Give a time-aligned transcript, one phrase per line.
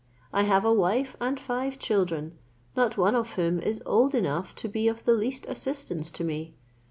[0.33, 2.39] I have a wife and five children,
[2.75, 6.55] not one of whom is old enough to be of the least assistance to me.